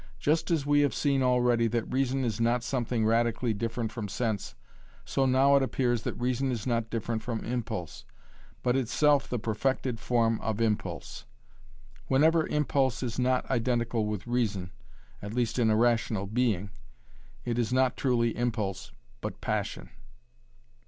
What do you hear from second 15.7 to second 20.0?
rational being it is not truly impulse, but passion.